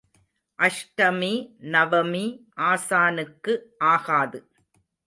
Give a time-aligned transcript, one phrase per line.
[0.59, 1.31] அஷ்டமி
[1.73, 2.25] நவமி
[2.71, 3.55] ஆசானுக்கு
[3.93, 4.39] ஆகாது.